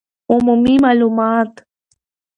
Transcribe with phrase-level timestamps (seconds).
[0.31, 1.53] عمومي معلومات